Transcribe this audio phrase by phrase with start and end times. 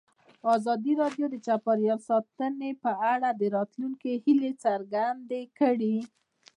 [0.55, 5.97] ازادي راډیو د چاپیریال ساتنه په اړه د راتلونکي هیلې څرګندې کړې.